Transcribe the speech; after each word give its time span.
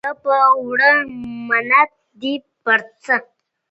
اوړه 0.05 0.13
په 0.23 0.33
اوړه، 0.55 0.91
منت 1.47 1.91
دي 2.19 2.33
پرڅه؟ 2.63 3.17